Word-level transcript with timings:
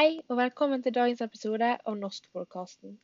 Hei, 0.00 0.20
og 0.28 0.36
velkommen 0.36 0.80
til 0.82 0.94
dagens 0.96 1.20
episode 1.20 1.66
av 1.90 1.96
Norskpodkasten. 2.00 2.94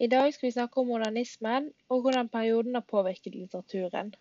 I 0.00 0.06
dag 0.08 0.30
skal 0.32 0.46
vi 0.46 0.52
snakke 0.54 0.80
om 0.80 0.86
modernismen, 0.88 1.66
og 1.92 2.00
hvordan 2.00 2.30
perioden 2.32 2.78
har 2.78 2.84
påvirket 2.92 3.34
litteraturen. 3.34 4.14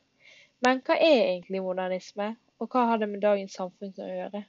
Men 0.66 0.82
hva 0.84 0.98
er 1.06 1.20
egentlig 1.20 1.62
modernisme, 1.64 2.28
og 2.60 2.68
hva 2.74 2.82
har 2.90 3.00
det 3.00 3.08
med 3.12 3.24
dagens 3.24 3.56
samfunn 3.56 3.94
å 4.04 4.08
gjøre? 4.10 4.42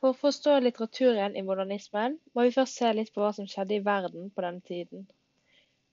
For 0.00 0.14
å 0.14 0.18
forstå 0.22 0.56
litteraturen 0.64 1.36
i 1.36 1.44
modernismen, 1.50 2.16
må 2.32 2.48
vi 2.48 2.56
først 2.56 2.80
se 2.80 2.94
litt 2.96 3.12
på 3.12 3.26
hva 3.26 3.34
som 3.36 3.50
skjedde 3.52 3.76
i 3.76 3.84
verden 3.92 4.32
på 4.32 4.48
denne 4.48 4.64
tiden. 4.72 5.04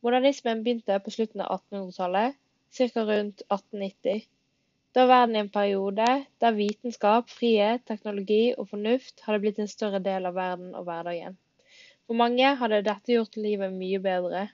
Modernismen 0.08 0.64
begynte 0.64 1.04
på 1.04 1.18
slutten 1.18 1.44
av 1.44 1.60
1800-tallet 1.60 2.40
ca. 2.76 3.04
rundt 3.08 3.42
1890. 3.48 4.26
Da 4.96 5.04
var 5.06 5.08
verden 5.08 5.36
i 5.36 5.40
en 5.40 5.50
periode 5.52 6.08
der 6.40 6.56
vitenskap, 6.56 7.30
frihet, 7.30 7.82
teknologi 7.88 8.54
og 8.58 8.70
fornuft 8.70 9.24
hadde 9.26 9.42
blitt 9.44 9.58
en 9.60 9.72
større 9.72 10.00
del 10.04 10.28
av 10.30 10.36
verden 10.38 10.76
og 10.76 10.86
hverdagen. 10.88 11.36
For 12.08 12.20
mange 12.20 12.52
hadde 12.62 12.80
dette 12.86 13.16
gjort 13.16 13.36
livet 13.40 13.74
mye 13.76 14.00
bedre. 14.04 14.46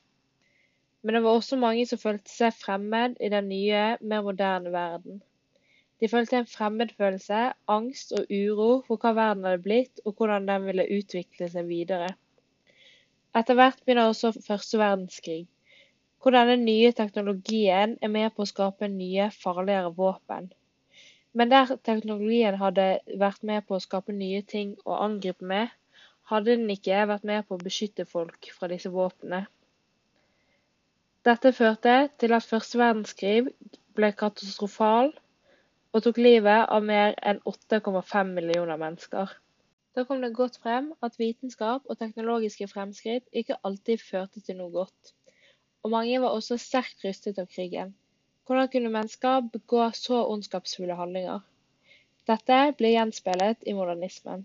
Men 1.02 1.18
det 1.18 1.24
var 1.26 1.38
også 1.38 1.60
mange 1.62 1.86
som 1.90 2.02
følte 2.02 2.30
seg 2.34 2.58
fremmed 2.58 3.18
i 3.22 3.30
den 3.34 3.50
nye, 3.50 3.84
mer 4.02 4.26
moderne 4.26 4.74
verden. 4.74 5.22
De 6.02 6.10
følte 6.10 6.42
en 6.42 6.50
fremmedfølelse, 6.50 7.42
angst 7.70 8.14
og 8.18 8.30
uro 8.34 8.72
for 8.88 9.02
hva 9.02 9.14
verden 9.18 9.46
hadde 9.46 9.66
blitt, 9.66 10.02
og 10.06 10.18
hvordan 10.18 10.50
den 10.50 10.70
ville 10.70 10.90
utvikle 10.98 11.50
seg 11.54 11.70
videre. 11.70 12.14
Etter 13.38 13.58
hvert 13.58 13.82
begynner 13.86 14.10
også 14.10 14.34
første 14.42 14.82
verdenskrig 14.82 15.44
hvor 16.22 16.36
denne 16.36 16.56
nye 16.62 16.92
teknologien 16.94 17.96
er 18.02 18.12
med 18.14 18.34
på 18.36 18.44
å 18.44 18.50
skape 18.50 18.90
nye, 18.94 19.30
farligere 19.44 19.90
våpen. 19.98 20.52
Men 21.34 21.50
der 21.50 21.72
teknologien 21.88 22.58
hadde 22.62 22.86
vært 23.22 23.42
med 23.48 23.66
på 23.66 23.78
å 23.78 23.82
skape 23.82 24.14
nye 24.14 24.42
ting 24.54 24.76
å 24.86 25.00
angripe 25.02 25.48
med, 25.54 25.72
hadde 26.30 26.58
den 26.60 26.70
ikke 26.70 27.08
vært 27.10 27.26
med 27.28 27.48
på 27.48 27.58
å 27.58 27.64
beskytte 27.64 28.06
folk 28.06 28.52
fra 28.58 28.70
disse 28.72 28.92
våpnene. 28.94 29.48
Dette 31.26 31.52
førte 31.54 31.96
til 32.22 32.34
at 32.38 32.46
første 32.50 32.80
verdenskrig 32.82 33.50
ble 33.98 34.10
katastrofal 34.18 35.12
og 35.92 36.04
tok 36.06 36.20
livet 36.22 36.70
av 36.70 36.86
mer 36.86 37.18
enn 37.32 37.42
8,5 37.50 38.36
millioner 38.38 38.80
mennesker. 38.82 39.34
Da 39.96 40.06
kom 40.08 40.22
det 40.24 40.32
godt 40.38 40.62
frem 40.64 40.94
at 41.04 41.18
vitenskap 41.20 41.90
og 41.90 42.00
teknologiske 42.00 42.70
fremskritt 42.72 43.28
ikke 43.42 43.60
alltid 43.68 44.06
førte 44.06 44.42
til 44.46 44.62
noe 44.62 44.72
godt 44.78 45.16
og 45.84 45.92
mange 45.96 46.22
var 46.22 46.38
også 46.38 46.58
sterkt 46.62 47.06
rystet 47.06 47.40
av 47.42 47.50
krigen. 47.52 47.94
Hvordan 48.46 48.70
kunne 48.74 48.94
mennesker 48.94 49.48
begå 49.54 49.84
så 49.98 50.24
ondskapsfulle 50.34 50.98
handlinger? 51.00 51.40
Dette 52.30 52.58
blir 52.78 52.96
gjenspeilet 52.96 53.64
i 53.66 53.74
modernismen. 53.78 54.44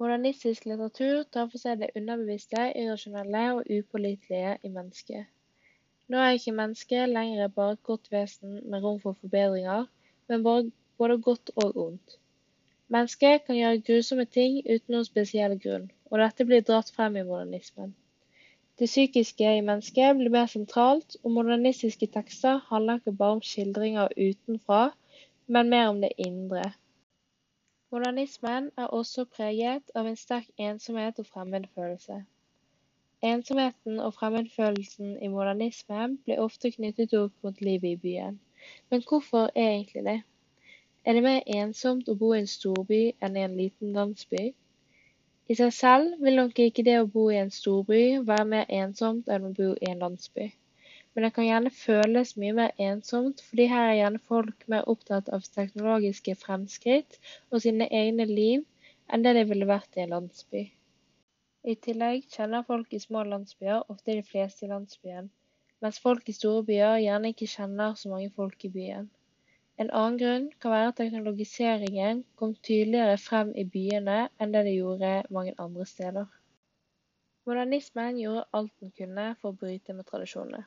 Modernistisk 0.00 0.64
litteratur 0.64 1.26
tar 1.34 1.50
for 1.52 1.62
seg 1.62 1.82
det 1.82 1.90
underbevisste, 1.98 2.62
irrasjonelle 2.82 3.42
og 3.58 3.68
upålitelige 3.76 4.56
i 4.64 4.70
mennesket. 4.72 5.28
Nå 6.10 6.18
er 6.18 6.38
ikke 6.38 6.56
mennesket 6.56 7.12
lenger 7.12 7.52
bare 7.54 7.76
et 7.76 7.82
godt 7.86 8.08
vesen 8.10 8.56
med 8.72 8.82
rom 8.82 8.96
for 9.02 9.18
forbedringer, 9.20 9.84
men 10.32 10.42
både 10.42 11.18
godt 11.28 11.52
og 11.54 11.76
ondt. 11.84 12.16
Mennesket 12.88 13.44
kan 13.46 13.60
gjøre 13.60 13.82
grusomme 13.86 14.24
ting 14.26 14.56
uten 14.64 14.96
noen 14.96 15.06
spesiell 15.06 15.58
grunn, 15.62 15.90
og 16.10 16.18
dette 16.24 16.48
blir 16.48 16.64
dratt 16.66 16.90
frem 16.96 17.20
i 17.20 17.26
modernismen. 17.28 17.92
Det 18.80 18.86
psykiske 18.88 19.44
i 19.56 19.60
mennesket 19.60 20.16
blir 20.16 20.32
mer 20.32 20.46
sentralt, 20.48 21.16
og 21.22 21.32
modernistiske 21.36 22.06
tekster 22.14 22.62
handler 22.68 22.96
ikke 22.96 23.12
bare 23.12 23.36
om 23.36 23.42
skildringer 23.44 24.08
utenfra, 24.16 24.78
men 25.46 25.68
mer 25.68 25.88
om 25.88 26.00
det 26.00 26.08
indre. 26.16 26.62
Modernismen 27.92 28.70
er 28.78 28.86
også 28.86 29.24
preget 29.36 29.92
av 29.94 30.08
en 30.08 30.16
sterk 30.16 30.48
ensomhet 30.56 31.20
og 31.20 31.26
fremmedfølelse. 31.26 32.16
Ensomheten 33.32 34.00
og 34.00 34.14
fremmedfølelsen 34.14 35.12
i 35.22 35.28
modernismen 35.28 36.16
blir 36.24 36.40
ofte 36.40 36.72
knyttet 36.72 37.12
opp 37.20 37.36
mot 37.44 37.60
livet 37.60 37.88
i 37.90 38.00
byen. 38.06 38.40
Men 38.90 39.04
hvorfor 39.08 39.50
er 39.54 39.74
egentlig 39.74 40.04
det? 40.08 40.18
Er 41.04 41.12
det 41.12 41.26
mer 41.28 41.42
ensomt 41.60 42.08
å 42.08 42.16
bo 42.24 42.32
i 42.32 42.40
en 42.40 42.48
storby 42.54 43.02
enn 43.20 43.36
i 43.36 43.44
en 43.44 43.60
liten 43.60 43.92
landsby? 43.92 44.54
I 45.50 45.54
seg 45.58 45.70
selv 45.74 46.20
vil 46.24 46.36
nok 46.38 46.58
ikke 46.62 46.82
det 46.86 46.92
å 47.00 47.06
bo 47.12 47.22
i 47.34 47.38
en 47.40 47.48
storby 47.54 48.02
være 48.26 48.42
mer 48.50 48.68
ensomt 48.80 49.30
enn 49.36 49.48
å 49.48 49.54
bo 49.56 49.70
i 49.72 49.88
en 49.90 50.02
landsby, 50.04 50.44
men 51.12 51.26
det 51.26 51.30
kan 51.38 51.48
gjerne 51.48 51.72
føles 51.78 52.36
mye 52.42 52.54
mer 52.58 52.84
ensomt 52.86 53.42
fordi 53.46 53.66
her 53.72 53.88
er 53.88 53.96
gjerne 54.00 54.20
folk 54.30 54.68
mer 54.74 54.86
opptatt 54.94 55.32
av 55.38 55.48
teknologiske 55.56 56.36
fremskritt 56.44 57.18
og 57.50 57.64
sine 57.64 57.90
egne 58.02 58.28
liv 58.30 58.62
enn 59.10 59.26
det 59.26 59.34
det 59.40 59.46
ville 59.50 59.66
vært 59.72 59.98
i 59.98 60.04
en 60.04 60.14
landsby. 60.14 60.62
I 61.66 61.74
tillegg 61.88 62.30
kjenner 62.36 62.62
folk 62.70 62.94
i 62.94 63.02
små 63.08 63.26
landsbyer 63.32 63.90
ofte 63.90 64.14
de 64.20 64.22
fleste 64.30 64.68
i 64.68 64.70
landsbyen, 64.70 65.32
mens 65.82 65.98
folk 66.04 66.30
i 66.30 66.36
store 66.36 66.62
byer 66.70 67.02
gjerne 67.08 67.34
ikke 67.34 67.50
kjenner 67.56 67.98
så 67.98 68.14
mange 68.14 68.30
folk 68.38 68.70
i 68.70 68.76
byen. 68.78 69.10
En 69.80 69.88
annen 69.96 70.16
grunn 70.20 70.46
kan 70.62 70.72
være 70.74 70.88
at 70.90 70.98
teknologiseringen 71.00 72.18
kom 72.40 72.50
tydeligere 72.68 73.16
frem 73.20 73.52
i 73.62 73.62
byene 73.76 74.16
enn 74.44 74.50
det 74.54 74.60
det 74.66 74.74
gjorde 74.74 75.12
mange 75.36 75.54
andre 75.64 75.86
steder. 75.88 76.26
Modernismen 77.48 78.18
gjorde 78.20 78.42
alt 78.58 78.74
den 78.82 78.90
kunne 78.98 79.24
for 79.40 79.50
å 79.54 79.58
bryte 79.62 79.96
med 79.96 80.08
tradisjonene, 80.10 80.60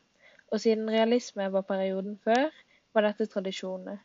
og 0.49 0.63
siden 0.63 0.89
realisme 0.95 1.45
var 1.55 1.67
perioden 1.67 2.15
før, 2.23 2.49
var 2.93 3.05
dette 3.07 3.27
tradisjonene. 3.35 3.99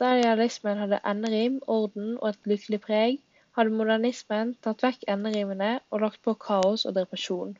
Da 0.00 0.14
realismen 0.16 0.80
hadde 0.80 1.02
enderim, 1.12 1.60
orden 1.76 2.14
og 2.14 2.30
et 2.30 2.48
lykkelig 2.54 2.80
preg, 2.86 3.20
hadde 3.58 3.76
modernismen 3.76 4.54
tatt 4.64 4.86
vekk 4.86 5.04
enderimene 5.16 5.74
og 5.90 6.00
lagt 6.06 6.22
på 6.24 6.34
kaos 6.46 6.86
og 6.88 6.96
depresjon. 6.96 7.52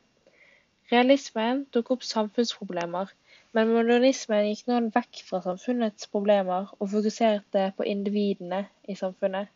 Realismen 0.91 1.67
tok 1.77 1.93
opp 1.95 2.09
samfunnsproblemer, 2.09 3.13
men 3.55 3.71
modernismen 3.71 4.49
gikk 4.49 4.65
nå 4.67 4.77
vekk 4.95 5.21
fra 5.29 5.39
samfunnets 5.45 6.09
problemer 6.11 6.67
og 6.75 6.89
fokuserte 6.91 7.69
på 7.77 7.85
individene 7.87 8.65
i 8.91 8.95
samfunnet. 8.99 9.47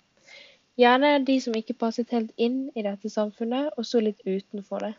Gjerne 0.80 1.18
de 1.28 1.36
som 1.44 1.58
ikke 1.60 1.76
passet 1.82 2.14
helt 2.16 2.32
inn 2.40 2.60
i 2.80 2.86
dette 2.86 3.12
samfunnet 3.12 3.74
og 3.76 3.88
sto 3.88 4.00
litt 4.00 4.22
utenfor 4.24 4.86
det. 4.86 4.94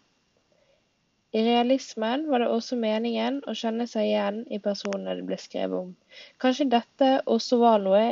I 1.32 1.44
realismen 1.46 2.26
var 2.28 2.42
det 2.42 2.50
også 2.52 2.76
meningen 2.76 3.38
å 3.48 3.54
kjenne 3.56 3.86
seg 3.88 4.10
igjen 4.10 4.42
i 4.52 4.58
personene 4.60 5.14
det 5.16 5.24
ble 5.30 5.38
skrevet 5.40 5.78
om. 5.78 5.94
Kanskje 6.42 6.66
dette 6.74 7.10
også 7.36 7.60
var 7.62 7.80
noe 7.80 8.02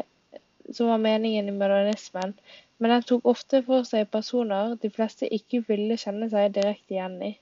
som 0.73 0.89
var 0.89 1.03
meningen 1.03 1.51
i 1.51 1.57
modernismen, 1.59 2.33
men 2.79 2.95
den 2.95 3.05
tok 3.11 3.29
ofte 3.29 3.61
for 3.67 3.85
seg 3.89 4.09
personer 4.15 4.79
de 4.81 4.89
fleste 4.95 5.29
ikke 5.41 5.65
ville 5.69 6.01
kjenne 6.01 6.31
seg 6.33 6.55
direkte 6.57 6.97
igjen 6.97 7.21
i 7.29 7.35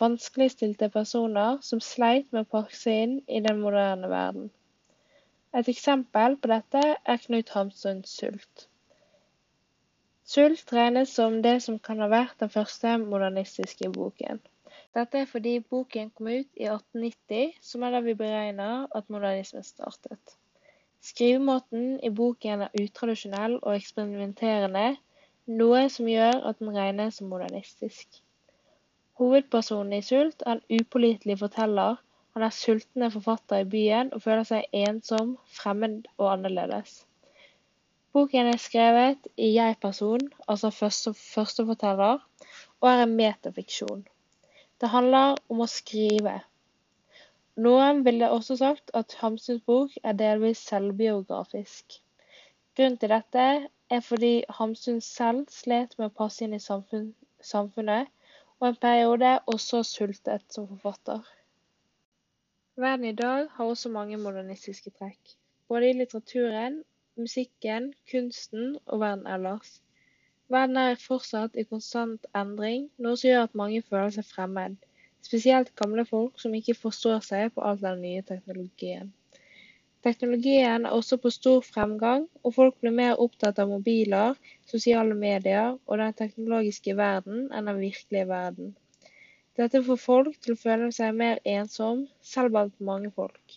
vanskeligstilte 0.00 0.88
personer 0.92 1.60
som 1.66 1.82
sleit 1.84 2.32
med 2.32 2.46
å 2.46 2.50
passe 2.56 2.96
inn 3.04 3.18
i 3.28 3.42
den 3.44 3.60
moderne 3.60 4.08
verden. 4.10 4.50
Et 5.56 5.68
eksempel 5.72 6.36
på 6.40 6.50
dette 6.52 6.82
er 7.14 7.22
Knut 7.24 7.54
Hamsuns 7.56 8.12
Sult. 8.20 8.66
Sult 10.30 10.72
regnes 10.72 11.10
som 11.18 11.40
det 11.42 11.56
som 11.64 11.78
kan 11.82 11.98
ha 12.04 12.06
vært 12.12 12.36
den 12.38 12.52
første 12.54 12.92
modernistiske 13.02 13.90
boken. 13.96 14.38
Dette 14.94 15.22
er 15.22 15.26
fordi 15.30 15.56
boken 15.72 16.12
kom 16.14 16.28
ut 16.30 16.48
i 16.54 16.68
1890, 16.70 17.56
som 17.62 17.82
er 17.82 17.96
da 17.96 18.00
vi 18.04 18.14
beregner 18.18 18.86
at 18.94 19.10
modernismen 19.10 19.66
startet. 19.66 20.36
Skrivemåten 21.02 21.98
i 22.06 22.10
boken 22.14 22.64
er 22.66 22.80
utradisjonell 22.84 23.58
og 23.58 23.74
eksperimenterende, 23.74 24.88
noe 25.60 25.84
som 25.90 26.08
gjør 26.10 26.44
at 26.50 26.58
den 26.62 26.74
regnes 26.76 27.18
som 27.18 27.30
modernistisk. 27.32 28.20
Hovedpersonen 29.20 29.98
i 29.98 30.04
Sult 30.04 30.42
er 30.46 30.56
en 30.56 30.80
upålitelig 30.80 31.34
forteller, 31.42 31.98
han 32.34 32.44
er 32.46 32.54
sultende 32.56 33.10
forfatter 33.12 33.62
i 33.62 33.70
byen 33.72 34.12
og 34.16 34.22
føler 34.24 34.46
seg 34.48 34.76
ensom, 34.80 35.34
fremmed 35.56 36.06
og 36.16 36.30
annerledes. 36.30 36.92
Boken 38.16 38.48
er 38.48 38.62
skrevet 38.62 39.26
i 39.36 39.50
jeg-person, 39.56 40.22
altså 40.48 40.70
førsteforteller, 40.74 42.22
og 42.80 42.88
er 42.90 43.02
en 43.02 43.12
metafiksjon. 43.18 44.06
Det 44.80 44.88
handler 44.94 45.36
om 45.52 45.60
å 45.60 45.68
skrive. 45.68 46.38
Noen 47.66 48.00
ville 48.06 48.30
også 48.32 48.56
sagt 48.62 48.94
at 49.02 49.18
Hamsuns 49.20 49.60
bok 49.68 49.98
er 50.02 50.16
delvis 50.16 50.62
selvbiografisk. 50.70 52.00
Grunnen 52.72 52.96
til 53.02 53.12
dette 53.12 53.46
er 53.68 54.06
fordi 54.06 54.32
Hamsun 54.60 55.04
selv 55.04 55.44
slet 55.52 55.98
med 55.98 56.08
å 56.08 56.16
passe 56.22 56.46
inn 56.46 56.56
i 56.56 56.62
samfunnet, 56.64 58.08
og 58.60 58.68
en 58.68 58.76
periode 58.76 59.34
også 59.48 59.82
sultet 59.88 60.42
som 60.52 60.66
forfatter. 60.68 61.20
Verden 62.76 63.04
i 63.04 63.12
dag 63.16 63.48
har 63.52 63.64
også 63.64 63.88
mange 63.92 64.16
modernistiske 64.20 64.90
trekk, 64.98 65.32
både 65.68 65.90
i 65.90 65.96
litteraturen, 65.96 66.82
musikken, 67.16 67.92
kunsten 68.10 68.76
og 68.86 69.00
verden 69.00 69.26
ellers. 69.26 69.80
Verden 70.48 70.76
er 70.76 71.00
fortsatt 71.00 71.56
i 71.56 71.64
konstant 71.72 72.26
endring, 72.36 72.88
noe 72.98 73.16
som 73.16 73.28
gjør 73.30 73.44
at 73.48 73.58
mange 73.62 73.82
føler 73.82 74.16
seg 74.16 74.28
fremmed. 74.28 74.76
spesielt 75.22 75.74
gamle 75.76 76.04
folk 76.08 76.40
som 76.40 76.54
ikke 76.56 76.74
forstår 76.74 77.20
seg 77.20 77.50
på 77.54 77.60
all 77.60 77.80
den 77.80 78.00
nye 78.00 78.22
teknologien. 78.22 79.12
Teknologien 80.06 80.86
er 80.88 80.94
også 80.96 81.16
på 81.20 81.30
stor 81.34 81.64
fremgang, 81.64 82.22
og 82.44 82.54
folk 82.56 82.76
blir 82.80 82.94
mer 82.98 83.18
opptatt 83.24 83.58
av 83.60 83.68
mobiler, 83.68 84.36
sosiale 84.70 85.16
medier 85.22 85.74
og 85.74 85.98
den 86.00 86.14
teknologiske 86.20 86.94
verden 86.96 87.50
enn 87.52 87.68
den 87.68 87.82
virkelige 87.82 88.28
verden. 88.30 88.70
Dette 89.60 89.82
får 89.84 89.98
folk 90.00 90.38
til 90.40 90.54
å 90.54 90.60
føle 90.62 90.86
seg 90.96 91.18
mer 91.18 91.42
ensom, 91.54 92.06
selv 92.24 92.54
blant 92.54 92.80
mange 92.90 93.10
folk. 93.16 93.56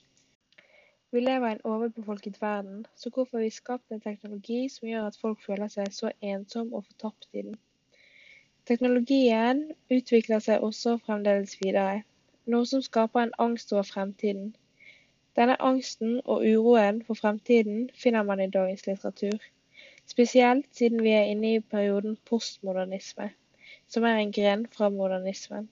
Vi 1.16 1.22
lever 1.22 1.48
i 1.48 1.56
en 1.56 1.68
overbefolket 1.70 2.42
verden, 2.42 2.82
så 2.96 3.12
hvorfor 3.14 3.38
har 3.38 3.46
vi 3.46 3.54
skapt 3.54 3.94
en 3.96 4.04
teknologi 4.04 4.64
som 4.74 4.90
gjør 4.90 5.08
at 5.12 5.20
folk 5.22 5.40
føler 5.46 5.72
seg 5.72 5.94
så 5.96 6.12
ensom 6.34 6.74
og 6.74 6.84
fortapt 6.90 7.30
i 7.32 7.46
den? 7.46 7.56
Teknologien 8.68 9.64
utvikler 9.92 10.44
seg 10.44 10.66
også 10.68 10.98
fremdeles 11.06 11.56
videre, 11.62 12.04
noe 12.52 12.68
som 12.68 12.84
skaper 12.84 13.24
en 13.28 13.34
angst 13.46 13.72
over 13.76 13.88
fremtiden. 13.88 14.52
Denne 15.36 15.56
angsten 15.62 16.20
og 16.26 16.44
uroen 16.46 17.00
for 17.06 17.18
fremtiden 17.18 17.88
finner 17.98 18.24
man 18.24 18.42
i 18.44 18.50
dagens 18.54 18.86
litteratur, 18.86 19.40
spesielt 20.06 20.68
siden 20.78 21.02
vi 21.02 21.16
er 21.18 21.32
inne 21.32 21.56
i 21.56 21.60
perioden 21.60 22.20
postmodernisme, 22.30 23.32
som 23.88 24.04
er 24.04 24.22
en 24.22 24.34
gren 24.36 24.68
fra 24.76 24.90
modernismen. 24.94 25.70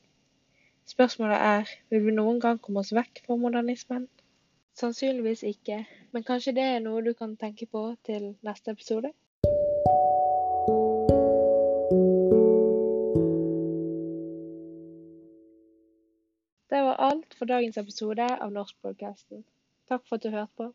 Spørsmålet 0.89 1.37
er, 1.37 1.69
vil 1.89 2.05
vi 2.05 2.15
noen 2.17 2.41
gang 2.41 2.57
komme 2.61 2.81
oss 2.81 2.93
vekk 2.95 3.21
fra 3.25 3.37
modernismen? 3.37 4.07
Sannsynligvis 4.81 5.43
ikke, 5.43 5.83
men 6.11 6.25
kanskje 6.25 6.55
det 6.57 6.65
er 6.65 6.81
noe 6.81 7.05
du 7.05 7.13
kan 7.13 7.37
tenke 7.37 7.69
på 7.69 7.85
til 8.07 8.31
neste 8.41 8.73
episode? 8.73 9.13
For 17.41 17.49
dagens 17.49 17.77
episode 17.81 18.25
av 18.38 18.51
Norskpodkasten. 18.53 19.39
Takk 19.89 20.03
for 20.05 20.19
at 20.19 20.25
du 20.27 20.29
hørte 20.29 20.53
på. 20.59 20.65